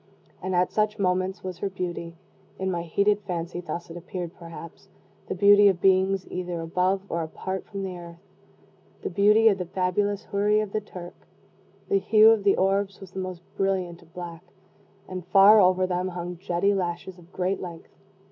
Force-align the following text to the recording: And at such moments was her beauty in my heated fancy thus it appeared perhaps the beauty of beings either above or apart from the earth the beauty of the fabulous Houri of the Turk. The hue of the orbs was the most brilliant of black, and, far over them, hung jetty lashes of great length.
And 0.41 0.55
at 0.55 0.71
such 0.71 0.97
moments 0.97 1.43
was 1.43 1.59
her 1.59 1.69
beauty 1.69 2.15
in 2.57 2.71
my 2.71 2.81
heated 2.81 3.19
fancy 3.27 3.61
thus 3.61 3.91
it 3.91 3.95
appeared 3.97 4.33
perhaps 4.35 4.89
the 5.27 5.35
beauty 5.35 5.67
of 5.67 5.79
beings 5.79 6.25
either 6.31 6.59
above 6.59 7.03
or 7.07 7.21
apart 7.21 7.65
from 7.67 7.83
the 7.83 7.95
earth 7.95 8.19
the 9.03 9.11
beauty 9.11 9.47
of 9.47 9.59
the 9.59 9.65
fabulous 9.65 10.23
Houri 10.23 10.59
of 10.59 10.71
the 10.71 10.81
Turk. 10.81 11.27
The 11.87 11.99
hue 11.99 12.31
of 12.31 12.43
the 12.43 12.57
orbs 12.57 12.99
was 12.99 13.11
the 13.11 13.19
most 13.19 13.43
brilliant 13.55 14.01
of 14.01 14.11
black, 14.11 14.43
and, 15.07 15.23
far 15.27 15.61
over 15.61 15.85
them, 15.85 16.07
hung 16.07 16.35
jetty 16.39 16.73
lashes 16.73 17.19
of 17.19 17.31
great 17.31 17.61
length. 17.61 17.91